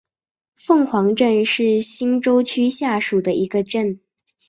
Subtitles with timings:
[0.55, 3.99] 凤凰镇是新洲区下属的一个镇。